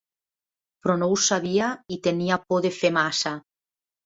Però 0.85 0.95
no 1.01 1.09
ho 1.11 1.17
sabia 1.25 1.67
i 1.97 1.99
tenia 2.09 2.41
por 2.49 2.65
de 2.69 2.73
fer 2.79 2.93
massa. 2.97 3.37